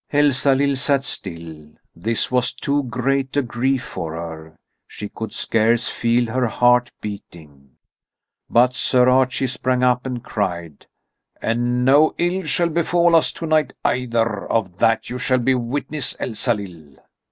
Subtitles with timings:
[0.11, 1.73] Elsalill sat still.
[1.95, 4.55] This was too great a grief for her.
[4.87, 7.73] She could scarce feel her heart beating.
[8.49, 10.87] But Sir Archie sprang up and cried:
[11.39, 14.49] "And no ill shall befall us tonight either.
[14.49, 16.95] Of that you shall be witness, Elsalill!"